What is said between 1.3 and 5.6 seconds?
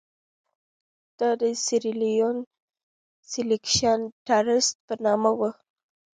د سیریلیون سیلکشن ټرست په نامه وو.